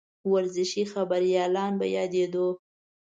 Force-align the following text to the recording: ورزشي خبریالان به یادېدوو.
ورزشي 0.31 0.83
خبریالان 0.93 1.71
به 1.79 1.85
یادېدوو. 1.95 2.49